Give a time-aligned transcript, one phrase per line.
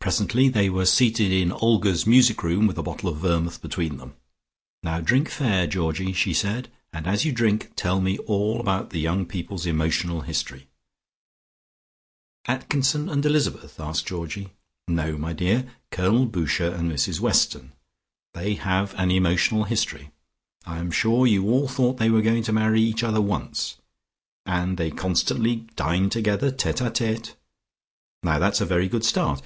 [0.00, 4.16] Presently they were seated in Olga's music room, with a bottle of vermouth between them.
[4.82, 9.00] "Now drink fair, Georgie," she said, "and as you drink tell me all about the
[9.00, 10.68] young people's emotional history."
[12.44, 14.50] "Atkinson and Elizabeth?" asked Georgie.
[14.86, 17.72] "No, my dear; Colonel Boucher and Mrs Weston.
[18.34, 20.10] They have an emotional history.
[20.66, 23.78] I am sure you all thought they were going to marry each other once.
[24.44, 27.36] And they constantly dine together tete a tete.
[28.22, 29.40] Now that's a very good start.